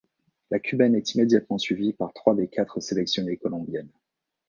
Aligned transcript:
La 0.49 0.57
Cubaine 0.57 0.95
est 0.95 1.13
immédiatement 1.13 1.59
suivie 1.59 1.93
par 1.93 2.11
trois 2.11 2.33
des 2.33 2.47
quatre 2.47 2.79
sélectionnées 2.79 3.37
colombiennes. 3.37 3.91